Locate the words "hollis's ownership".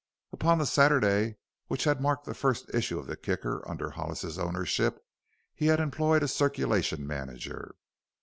3.91-5.05